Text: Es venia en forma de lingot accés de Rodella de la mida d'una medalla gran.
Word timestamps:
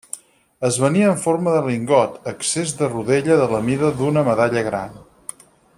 Es 0.69 0.77
venia 0.83 1.09
en 1.15 1.19
forma 1.25 1.53
de 1.55 1.59
lingot 1.67 2.31
accés 2.33 2.73
de 2.79 2.89
Rodella 2.95 3.37
de 3.43 3.47
la 3.53 3.61
mida 3.69 3.95
d'una 4.01 4.25
medalla 4.33 4.65
gran. 4.71 4.99